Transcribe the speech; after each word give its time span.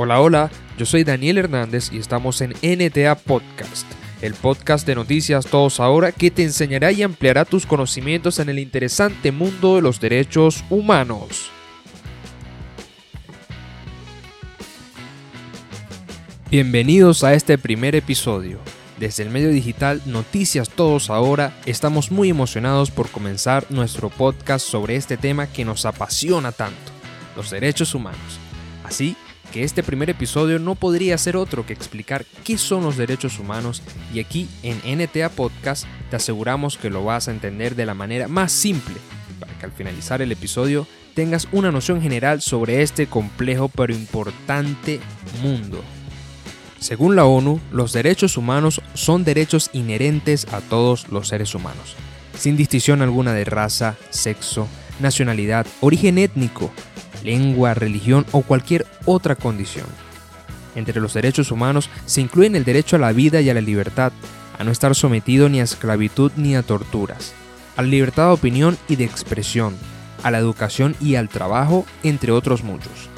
Hola, 0.00 0.20
hola, 0.20 0.48
yo 0.78 0.86
soy 0.86 1.02
Daniel 1.02 1.38
Hernández 1.38 1.90
y 1.92 1.98
estamos 1.98 2.40
en 2.40 2.50
NTA 2.62 3.16
Podcast, 3.16 3.84
el 4.22 4.32
podcast 4.34 4.86
de 4.86 4.94
noticias 4.94 5.44
Todos 5.44 5.80
Ahora 5.80 6.12
que 6.12 6.30
te 6.30 6.44
enseñará 6.44 6.92
y 6.92 7.02
ampliará 7.02 7.44
tus 7.44 7.66
conocimientos 7.66 8.38
en 8.38 8.48
el 8.48 8.60
interesante 8.60 9.32
mundo 9.32 9.74
de 9.74 9.82
los 9.82 9.98
derechos 9.98 10.62
humanos. 10.70 11.50
Bienvenidos 16.48 17.24
a 17.24 17.34
este 17.34 17.58
primer 17.58 17.96
episodio. 17.96 18.60
Desde 19.00 19.24
el 19.24 19.30
medio 19.30 19.48
digital 19.48 20.00
Noticias 20.06 20.70
Todos 20.70 21.10
Ahora 21.10 21.58
estamos 21.66 22.12
muy 22.12 22.28
emocionados 22.28 22.92
por 22.92 23.10
comenzar 23.10 23.66
nuestro 23.68 24.10
podcast 24.10 24.64
sobre 24.64 24.94
este 24.94 25.16
tema 25.16 25.48
que 25.48 25.64
nos 25.64 25.84
apasiona 25.86 26.52
tanto, 26.52 26.92
los 27.34 27.50
derechos 27.50 27.96
humanos. 27.96 28.38
Así 28.84 29.16
que 29.52 29.64
este 29.64 29.82
primer 29.82 30.10
episodio 30.10 30.58
no 30.58 30.74
podría 30.74 31.18
ser 31.18 31.36
otro 31.36 31.66
que 31.66 31.72
explicar 31.72 32.24
qué 32.44 32.58
son 32.58 32.82
los 32.82 32.96
derechos 32.96 33.38
humanos 33.38 33.82
y 34.12 34.20
aquí 34.20 34.48
en 34.62 34.78
NTA 34.98 35.30
Podcast 35.30 35.86
te 36.10 36.16
aseguramos 36.16 36.76
que 36.76 36.90
lo 36.90 37.04
vas 37.04 37.28
a 37.28 37.30
entender 37.30 37.74
de 37.74 37.86
la 37.86 37.94
manera 37.94 38.28
más 38.28 38.52
simple 38.52 38.96
para 39.40 39.52
que 39.58 39.66
al 39.66 39.72
finalizar 39.72 40.22
el 40.22 40.32
episodio 40.32 40.86
tengas 41.14 41.48
una 41.52 41.72
noción 41.72 42.00
general 42.00 42.40
sobre 42.40 42.82
este 42.82 43.06
complejo 43.06 43.68
pero 43.68 43.92
importante 43.92 45.00
mundo. 45.42 45.82
Según 46.80 47.16
la 47.16 47.24
ONU, 47.24 47.60
los 47.72 47.92
derechos 47.92 48.36
humanos 48.36 48.80
son 48.94 49.24
derechos 49.24 49.70
inherentes 49.72 50.46
a 50.52 50.60
todos 50.60 51.08
los 51.08 51.28
seres 51.28 51.54
humanos, 51.54 51.96
sin 52.38 52.56
distinción 52.56 53.02
alguna 53.02 53.32
de 53.32 53.44
raza, 53.44 53.96
sexo, 54.10 54.68
nacionalidad, 55.00 55.66
origen 55.80 56.18
étnico, 56.18 56.70
lengua, 57.22 57.74
religión 57.74 58.26
o 58.32 58.42
cualquier 58.42 58.86
otra 59.04 59.36
condición. 59.36 59.86
Entre 60.74 61.00
los 61.00 61.14
derechos 61.14 61.50
humanos 61.50 61.90
se 62.06 62.20
incluyen 62.20 62.56
el 62.56 62.64
derecho 62.64 62.96
a 62.96 62.98
la 62.98 63.12
vida 63.12 63.40
y 63.40 63.50
a 63.50 63.54
la 63.54 63.60
libertad, 63.60 64.12
a 64.58 64.64
no 64.64 64.70
estar 64.70 64.94
sometido 64.94 65.48
ni 65.48 65.60
a 65.60 65.64
esclavitud 65.64 66.32
ni 66.36 66.54
a 66.56 66.62
torturas, 66.62 67.32
a 67.76 67.82
la 67.82 67.88
libertad 67.88 68.26
de 68.26 68.32
opinión 68.32 68.78
y 68.88 68.96
de 68.96 69.04
expresión, 69.04 69.74
a 70.22 70.30
la 70.30 70.38
educación 70.38 70.96
y 71.00 71.14
al 71.14 71.28
trabajo, 71.28 71.86
entre 72.02 72.32
otros 72.32 72.62
muchos. 72.64 73.08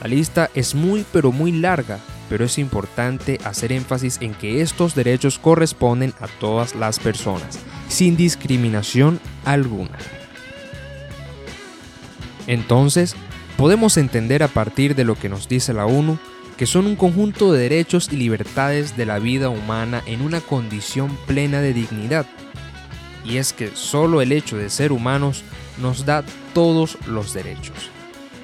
La 0.00 0.08
lista 0.08 0.50
es 0.54 0.74
muy 0.74 1.04
pero 1.12 1.32
muy 1.32 1.52
larga, 1.52 1.98
pero 2.28 2.44
es 2.44 2.58
importante 2.58 3.38
hacer 3.44 3.72
énfasis 3.72 4.18
en 4.20 4.34
que 4.34 4.62
estos 4.62 4.94
derechos 4.94 5.38
corresponden 5.38 6.14
a 6.20 6.26
todas 6.26 6.74
las 6.74 6.98
personas, 6.98 7.58
sin 7.88 8.16
discriminación 8.16 9.20
alguna. 9.44 9.98
Entonces, 12.46 13.14
podemos 13.56 13.96
entender 13.96 14.42
a 14.42 14.48
partir 14.48 14.94
de 14.94 15.04
lo 15.04 15.14
que 15.14 15.28
nos 15.28 15.48
dice 15.48 15.72
la 15.72 15.86
ONU 15.86 16.18
que 16.56 16.66
son 16.66 16.86
un 16.86 16.96
conjunto 16.96 17.52
de 17.52 17.62
derechos 17.62 18.08
y 18.12 18.16
libertades 18.16 18.96
de 18.96 19.06
la 19.06 19.18
vida 19.18 19.48
humana 19.48 20.02
en 20.06 20.22
una 20.22 20.40
condición 20.40 21.16
plena 21.26 21.60
de 21.60 21.72
dignidad. 21.72 22.26
Y 23.24 23.38
es 23.38 23.52
que 23.52 23.70
solo 23.74 24.20
el 24.20 24.32
hecho 24.32 24.56
de 24.56 24.70
ser 24.70 24.92
humanos 24.92 25.44
nos 25.80 26.04
da 26.04 26.24
todos 26.54 26.98
los 27.06 27.32
derechos. 27.32 27.90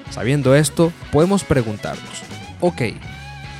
Sabiendo 0.09 0.55
esto, 0.55 0.91
podemos 1.11 1.43
preguntarnos, 1.43 2.23
ok, 2.59 2.81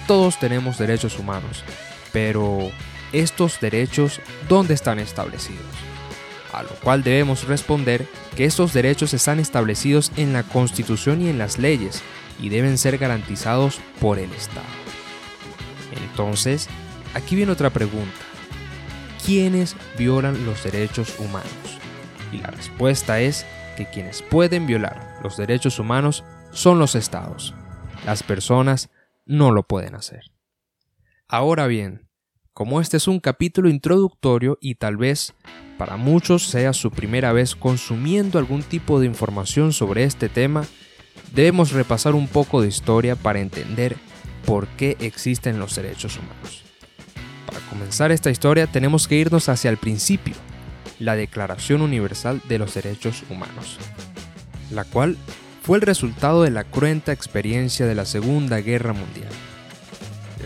todos 0.08 0.39
tenemos 0.39 0.77
derechos 0.77 1.20
humanos, 1.20 1.64
pero 2.11 2.72
¿estos 3.14 3.59
derechos 3.59 4.20
dónde 4.47 4.73
están 4.73 5.00
establecidos? 5.00 5.89
A 6.53 6.64
lo 6.64 6.69
cual 6.69 7.03
debemos 7.03 7.47
responder 7.47 8.08
que 8.36 8.45
estos 8.45 8.73
derechos 8.73 9.14
están 9.14 9.39
establecidos 9.39 10.11
en 10.17 10.33
la 10.33 10.44
Constitución 10.44 11.22
y 11.22 11.30
en 11.30 11.38
las 11.38 11.59
leyes 11.59 12.02
y 12.39 12.50
deben 12.50 12.78
ser 12.78 12.97
garantizados 12.97 13.80
por 14.00 14.17
el 14.17 14.31
Estado. 14.33 14.66
Entonces, 16.09 16.67
aquí 17.14 17.36
viene 17.36 17.52
otra 17.52 17.70
pregunta. 17.70 18.17
¿Quiénes 19.25 19.76
violan 19.98 20.45
los 20.45 20.64
derechos 20.64 21.20
humanos? 21.20 21.49
Y 22.32 22.37
la 22.37 22.52
respuesta 22.52 23.20
es 23.20 23.45
que 23.77 23.86
quienes 23.86 24.21
pueden 24.21 24.66
violar 24.66 25.20
los 25.23 25.37
derechos 25.37 25.80
humanos 25.80 26.23
son 26.52 26.80
los 26.80 26.95
estados. 26.95 27.54
Las 28.05 28.23
personas 28.23 28.89
no 29.26 29.52
lo 29.52 29.64
pueden 29.64 29.95
hacer. 29.95 30.31
Ahora 31.27 31.67
bien, 31.67 32.08
como 32.54 32.81
este 32.81 32.98
es 32.98 33.08
un 33.08 33.20
capítulo 33.20 33.70
introductorio 33.70 34.58
y 34.60 34.76
tal 34.76 34.98
vez 34.98 35.33
para 35.80 35.95
muchos 35.95 36.45
sea 36.45 36.73
su 36.73 36.92
primera 36.92 37.32
vez 37.32 37.56
consumiendo 37.56 38.38
algún 38.38 38.64
tipo 38.64 39.00
de 39.00 39.06
información 39.06 39.72
sobre 39.72 40.04
este 40.04 40.28
tema, 40.28 40.66
debemos 41.34 41.72
repasar 41.72 42.16
un 42.16 42.28
poco 42.28 42.62
de 42.62 42.67
historia 42.67 43.16
para 43.16 43.40
entender 43.40 43.95
por 44.45 44.67
qué 44.67 44.98
existen 45.00 45.58
los 45.58 45.78
derechos 45.78 46.17
humanos. 46.17 46.64
Para 47.45 47.62
comenzar 47.70 48.12
esta 48.12 48.30
historia 48.30 48.67
tenemos 48.67 49.08
que 49.08 49.16
irnos 49.16 49.48
hacia 49.48 49.70
el 49.70 49.78
principio, 49.78 50.36
la 51.00 51.16
Declaración 51.16 51.82
Universal 51.82 52.42
de 52.50 52.60
los 52.60 52.73
Derechos 52.73 53.23
Humanos, 53.30 53.78
la 54.72 54.84
cual 54.84 55.16
fue 55.64 55.78
el 55.78 55.82
resultado 55.82 56.44
de 56.44 56.52
la 56.52 56.66
cruenta 56.66 57.14
experiencia 57.14 57.86
de 57.86 57.96
la 57.96 58.04
Segunda 58.04 58.60
Guerra 58.60 58.92
Mundial 58.92 59.32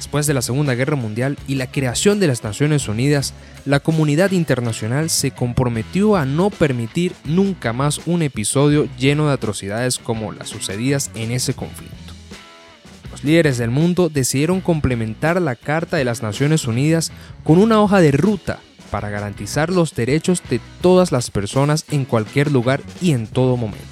Después 0.04 0.28
de 0.28 0.34
la 0.34 0.42
Segunda 0.42 0.76
Guerra 0.76 0.98
Mundial 0.98 1.38
y 1.48 1.56
la 1.56 1.72
creación 1.72 2.20
de 2.20 2.28
las 2.28 2.44
Naciones 2.44 2.90
Unidas, 2.90 3.34
la 3.66 3.80
comunidad 3.80 4.32
internacional 4.32 5.10
se 5.10 5.32
comprometió 5.32 6.18
a 6.18 6.26
no 6.26 6.50
permitir 6.50 7.14
nunca 7.24 7.72
más 7.72 8.02
un 8.06 8.22
episodio 8.22 8.90
lleno 9.00 9.28
de 9.28 9.34
atrocidades 9.34 10.00
como 10.00 10.34
las 10.34 10.50
sucedidas 10.50 11.10
en 11.16 11.32
ese 11.32 11.54
conflicto. 11.54 11.96
Los 13.12 13.24
líderes 13.24 13.58
del 13.58 13.70
mundo 13.70 14.10
decidieron 14.10 14.60
complementar 14.60 15.42
la 15.42 15.56
Carta 15.56 15.96
de 15.96 16.04
las 16.04 16.22
Naciones 16.22 16.68
Unidas 16.68 17.14
con 17.46 17.58
una 17.58 17.82
hoja 17.82 18.02
de 18.02 18.12
ruta 18.12 18.60
para 18.92 19.10
garantizar 19.10 19.70
los 19.70 19.96
derechos 19.96 20.44
de 20.50 20.60
todas 20.82 21.14
las 21.14 21.32
personas 21.32 21.86
en 21.92 22.04
cualquier 22.04 22.52
lugar 22.52 22.82
y 23.02 23.14
en 23.14 23.26
todo 23.26 23.56
momento. 23.56 23.88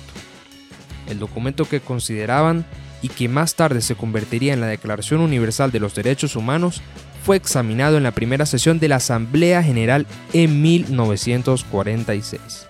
El 1.07 1.19
documento 1.19 1.63
que 1.63 1.79
consideraban 1.79 2.65
y 3.01 3.09
que 3.09 3.27
más 3.27 3.55
tarde 3.55 3.81
se 3.81 3.95
convertiría 3.95 4.53
en 4.53 4.61
la 4.61 4.67
Declaración 4.67 5.21
Universal 5.21 5.71
de 5.71 5.79
los 5.79 5.95
Derechos 5.95 6.35
Humanos, 6.35 6.81
fue 7.23 7.37
examinado 7.37 7.97
en 7.97 8.03
la 8.03 8.11
primera 8.11 8.45
sesión 8.45 8.79
de 8.79 8.87
la 8.87 8.97
Asamblea 8.97 9.63
General 9.63 10.07
en 10.33 10.61
1946. 10.61 12.67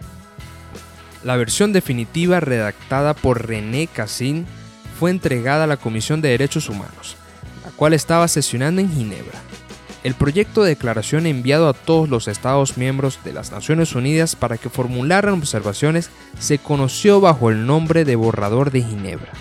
La 1.24 1.36
versión 1.36 1.72
definitiva 1.72 2.40
redactada 2.40 3.14
por 3.14 3.47
René 3.47 3.88
Cassin 3.88 4.46
fue 5.00 5.12
entregada 5.12 5.66
a 5.66 5.68
la 5.68 5.78
Comisión 5.78 6.22
de 6.22 6.30
Derechos 6.30 6.70
Humanos, 6.70 7.16
la 7.64 7.72
cual 7.72 7.94
estaba 7.94 8.28
sesionando 8.28 8.81
en 8.81 8.91
Ginebra. 8.91 9.40
El 10.03 10.16
proyecto 10.16 10.64
de 10.64 10.70
declaración 10.70 11.28
enviado 11.28 11.70
a 11.70 11.74
todos 11.74 12.09
los 12.09 12.28
Estados 12.28 12.75
miembros 12.75 13.20
de 13.24 13.34
las 13.34 13.52
Naciones 13.52 13.94
Unidas 13.94 14.36
para 14.36 14.58
que 14.58 14.70
formularan 14.70 15.36
observaciones 15.36 16.09
se 16.40 16.58
conoció 16.58 17.22
bajo 17.22 17.52
el 17.52 17.68
nombre 17.68 18.03
de 18.03 18.16
Borrador 18.16 18.72
de 18.72 18.81
Ginebra. 18.81 19.31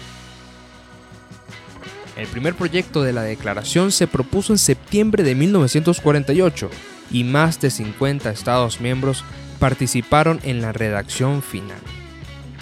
El 2.20 2.26
primer 2.26 2.54
proyecto 2.54 3.02
de 3.02 3.14
la 3.14 3.22
declaración 3.22 3.90
se 3.92 4.06
propuso 4.06 4.52
en 4.52 4.58
septiembre 4.58 5.22
de 5.22 5.34
1948 5.34 6.68
y 7.10 7.24
más 7.24 7.58
de 7.62 7.70
50 7.70 8.28
Estados 8.28 8.82
miembros 8.82 9.24
participaron 9.58 10.38
en 10.42 10.60
la 10.60 10.72
redacción 10.72 11.40
final. 11.40 11.78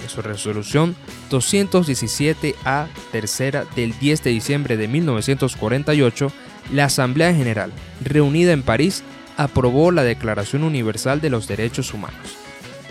En 0.00 0.08
su 0.08 0.22
resolución 0.22 0.94
217A 1.28 2.86
tercera 3.10 3.64
del 3.74 3.98
10 3.98 4.22
de 4.22 4.30
diciembre 4.30 4.76
de 4.76 4.86
1948, 4.86 6.30
la 6.72 6.84
Asamblea 6.84 7.34
General, 7.34 7.72
reunida 8.04 8.52
en 8.52 8.62
París, 8.62 9.02
aprobó 9.36 9.90
la 9.90 10.04
Declaración 10.04 10.62
Universal 10.62 11.20
de 11.20 11.30
los 11.30 11.48
Derechos 11.48 11.92
Humanos. 11.92 12.36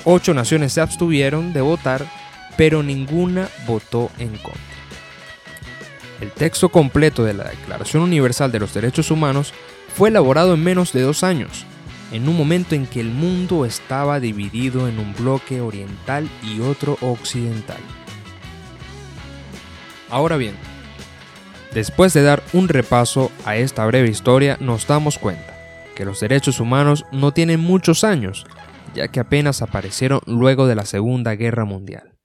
Ocho 0.04 0.34
naciones 0.34 0.74
se 0.74 0.82
abstuvieron 0.82 1.54
de 1.54 1.62
votar, 1.62 2.06
pero 2.58 2.84
ninguna 2.84 3.48
votó 3.66 4.12
en 4.20 4.36
contra. 4.36 4.77
El 6.20 6.32
texto 6.32 6.70
completo 6.70 7.24
de 7.24 7.34
la 7.34 7.44
Declaración 7.46 8.04
Universal 8.04 8.52
de 8.52 8.60
los 8.60 8.74
Derechos 8.74 9.12
Humanos 9.12 9.54
fue 9.96 10.10
elaborado 10.10 10.54
en 10.54 10.64
menos 10.64 10.92
de 10.92 11.02
dos 11.02 11.24
años, 11.24 11.66
en 12.12 12.28
un 12.28 12.36
momento 12.36 12.76
en 12.76 12.88
que 12.88 13.00
el 13.00 13.10
mundo 13.10 13.66
estaba 13.66 14.20
dividido 14.20 14.88
en 14.88 14.98
un 14.98 15.14
bloque 15.14 15.62
oriental 15.62 16.28
y 16.44 16.62
otro 16.62 16.98
occidental. 17.02 17.78
Ahora 20.10 20.38
bien, 20.38 20.56
después 21.74 22.14
de 22.14 22.24
dar 22.24 22.42
un 22.54 22.68
repaso 22.68 23.32
a 23.46 23.58
esta 23.58 23.86
breve 23.86 24.10
historia, 24.10 24.58
nos 24.60 24.88
damos 24.88 25.20
cuenta 25.20 25.56
que 25.96 26.06
los 26.06 26.20
derechos 26.20 26.60
humanos 26.60 27.06
no 27.12 27.32
tienen 27.32 27.60
muchos 27.60 28.04
años, 28.04 28.46
ya 28.96 29.08
que 29.10 29.20
apenas 29.20 29.62
aparecieron 29.62 30.22
luego 30.26 30.66
de 30.66 30.76
la 30.76 30.86
Segunda 30.86 31.36
Guerra 31.36 31.66
Mundial. 31.66 32.18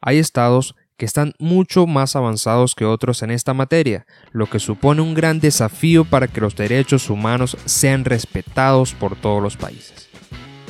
Hay 0.00 0.18
estados 0.18 0.74
que 1.00 1.06
están 1.06 1.32
mucho 1.38 1.86
más 1.86 2.14
avanzados 2.14 2.74
que 2.74 2.84
otros 2.84 3.22
en 3.22 3.30
esta 3.30 3.54
materia, 3.54 4.04
lo 4.32 4.50
que 4.50 4.58
supone 4.58 5.00
un 5.00 5.14
gran 5.14 5.40
desafío 5.40 6.04
para 6.04 6.28
que 6.28 6.42
los 6.42 6.56
derechos 6.56 7.08
humanos 7.08 7.56
sean 7.64 8.04
respetados 8.04 8.92
por 8.92 9.16
todos 9.16 9.42
los 9.42 9.56
países. 9.56 10.10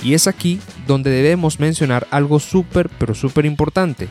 Y 0.04 0.14
es 0.14 0.28
aquí 0.28 0.60
donde 0.86 1.10
debemos 1.10 1.58
mencionar 1.58 2.06
algo 2.12 2.38
súper 2.38 2.88
pero 2.90 3.12
súper 3.12 3.44
importante, 3.44 4.06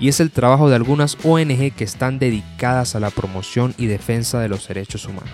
y 0.00 0.08
es 0.08 0.18
el 0.18 0.32
trabajo 0.32 0.68
de 0.68 0.74
algunas 0.74 1.16
ONG 1.22 1.72
que 1.72 1.84
están 1.84 2.18
dedicadas 2.18 2.96
a 2.96 3.00
la 3.00 3.10
promoción 3.10 3.72
y 3.78 3.86
defensa 3.86 4.40
de 4.40 4.48
los 4.48 4.66
derechos 4.66 5.04
humanos. 5.04 5.30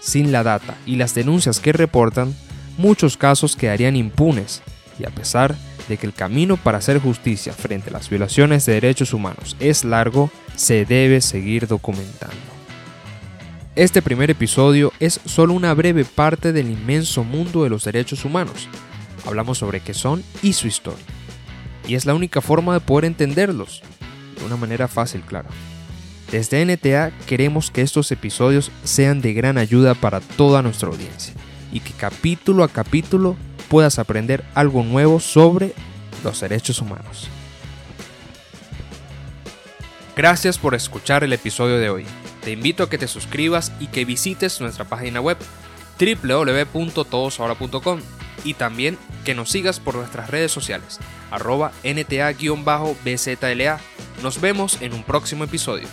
Sin 0.00 0.32
la 0.32 0.42
data 0.42 0.74
y 0.86 0.96
las 0.96 1.14
denuncias 1.14 1.60
que 1.60 1.74
reportan, 1.74 2.34
muchos 2.78 3.18
casos 3.18 3.56
quedarían 3.56 3.94
impunes 3.94 4.62
y 4.98 5.04
a 5.04 5.10
pesar 5.10 5.54
de 5.54 5.69
que 5.96 6.06
el 6.06 6.12
camino 6.12 6.56
para 6.56 6.78
hacer 6.78 7.00
justicia 7.00 7.52
frente 7.52 7.90
a 7.90 7.92
las 7.92 8.08
violaciones 8.08 8.66
de 8.66 8.74
derechos 8.74 9.12
humanos 9.12 9.56
es 9.60 9.84
largo, 9.84 10.30
se 10.56 10.84
debe 10.84 11.20
seguir 11.20 11.66
documentando. 11.66 12.36
Este 13.76 14.02
primer 14.02 14.30
episodio 14.30 14.92
es 15.00 15.20
solo 15.24 15.54
una 15.54 15.72
breve 15.74 16.04
parte 16.04 16.52
del 16.52 16.70
inmenso 16.70 17.24
mundo 17.24 17.62
de 17.62 17.70
los 17.70 17.84
derechos 17.84 18.24
humanos. 18.24 18.68
Hablamos 19.26 19.58
sobre 19.58 19.80
qué 19.80 19.94
son 19.94 20.22
y 20.42 20.54
su 20.54 20.66
historia. 20.66 21.04
Y 21.86 21.94
es 21.94 22.04
la 22.04 22.14
única 22.14 22.40
forma 22.40 22.74
de 22.74 22.80
poder 22.80 23.04
entenderlos, 23.04 23.82
de 24.38 24.44
una 24.44 24.56
manera 24.56 24.88
fácil, 24.88 25.22
claro. 25.22 25.48
Desde 26.30 26.64
NTA 26.64 27.10
queremos 27.26 27.70
que 27.70 27.82
estos 27.82 28.10
episodios 28.12 28.70
sean 28.84 29.20
de 29.20 29.32
gran 29.32 29.58
ayuda 29.58 29.94
para 29.94 30.20
toda 30.20 30.62
nuestra 30.62 30.88
audiencia 30.88 31.34
y 31.72 31.80
que 31.80 31.92
capítulo 31.92 32.64
a 32.64 32.68
capítulo 32.68 33.36
puedas 33.70 33.98
aprender 33.98 34.44
algo 34.54 34.82
nuevo 34.82 35.20
sobre 35.20 35.72
los 36.22 36.40
derechos 36.40 36.82
humanos. 36.82 37.28
Gracias 40.16 40.58
por 40.58 40.74
escuchar 40.74 41.24
el 41.24 41.32
episodio 41.32 41.78
de 41.78 41.88
hoy. 41.88 42.04
Te 42.42 42.50
invito 42.50 42.82
a 42.82 42.90
que 42.90 42.98
te 42.98 43.08
suscribas 43.08 43.72
y 43.80 43.86
que 43.86 44.04
visites 44.04 44.60
nuestra 44.60 44.84
página 44.84 45.20
web 45.20 45.38
www.todosahora.com 45.98 48.00
y 48.44 48.54
también 48.54 48.98
que 49.24 49.34
nos 49.34 49.50
sigas 49.50 49.80
por 49.80 49.94
nuestras 49.94 50.30
redes 50.30 50.50
sociales, 50.50 50.98
arroba 51.30 51.72
nta-bzla. 51.84 53.78
Nos 54.22 54.40
vemos 54.40 54.82
en 54.82 54.94
un 54.94 55.04
próximo 55.04 55.44
episodio. 55.44 55.86